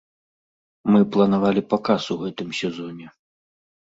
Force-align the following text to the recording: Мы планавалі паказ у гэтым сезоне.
Мы 0.95 1.01
планавалі 1.15 1.61
паказ 1.73 2.01
у 2.15 2.17
гэтым 2.23 2.49
сезоне. 2.61 3.07